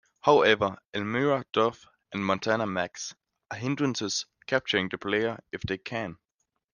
[0.21, 3.13] However, Elmyra Duff and Montana Max
[3.51, 6.17] are hindrances, capturing the player if they can.